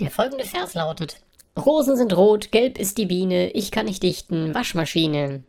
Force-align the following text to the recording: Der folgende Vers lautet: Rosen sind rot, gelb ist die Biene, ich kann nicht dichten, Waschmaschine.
Der 0.00 0.10
folgende 0.10 0.44
Vers 0.44 0.72
lautet: 0.72 1.20
Rosen 1.58 1.94
sind 1.94 2.16
rot, 2.16 2.52
gelb 2.52 2.78
ist 2.78 2.96
die 2.96 3.04
Biene, 3.04 3.50
ich 3.50 3.70
kann 3.70 3.84
nicht 3.84 4.02
dichten, 4.02 4.54
Waschmaschine. 4.54 5.44